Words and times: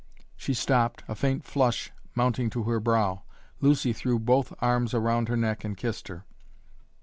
She 0.35 0.55
stopped, 0.55 1.03
a 1.07 1.13
faint 1.13 1.45
flush 1.45 1.91
mounting 2.15 2.49
to 2.49 2.63
her 2.63 2.79
brow. 2.79 3.21
Lucy 3.59 3.93
threw 3.93 4.17
both 4.17 4.51
arms 4.59 4.95
around 4.95 5.29
her 5.29 5.37
neck 5.37 5.63
and 5.63 5.77
kissed 5.77 6.07
her. 6.07 6.25